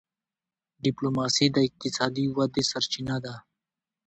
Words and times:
ډيپلوماسي 0.83 1.47
د 1.51 1.57
اقتصادي 1.67 2.25
ودي 2.35 2.63
سرچینه 2.71 3.15
ده. 3.25 3.35